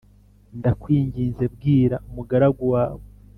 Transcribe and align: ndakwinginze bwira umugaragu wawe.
ndakwinginze 0.57 1.43
bwira 1.53 1.95
umugaragu 2.07 2.63
wawe. 2.73 3.03